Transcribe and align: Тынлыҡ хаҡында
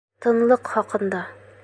Тынлыҡ 0.25 0.71
хаҡында 0.77 1.21